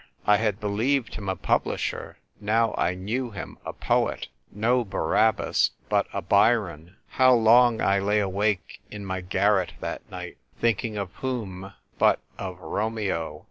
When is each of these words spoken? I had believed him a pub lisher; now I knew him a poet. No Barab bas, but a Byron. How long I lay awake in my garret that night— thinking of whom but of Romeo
I 0.25 0.37
had 0.37 0.59
believed 0.59 1.13
him 1.13 1.29
a 1.29 1.35
pub 1.35 1.67
lisher; 1.67 2.15
now 2.39 2.73
I 2.75 2.95
knew 2.95 3.29
him 3.29 3.59
a 3.63 3.71
poet. 3.71 4.29
No 4.51 4.83
Barab 4.83 5.35
bas, 5.37 5.69
but 5.89 6.07
a 6.11 6.23
Byron. 6.23 6.95
How 7.09 7.33
long 7.35 7.81
I 7.81 7.99
lay 7.99 8.19
awake 8.19 8.81
in 8.89 9.05
my 9.05 9.21
garret 9.21 9.73
that 9.79 10.01
night— 10.09 10.37
thinking 10.59 10.97
of 10.97 11.13
whom 11.17 11.73
but 11.99 12.19
of 12.39 12.59
Romeo 12.61 13.39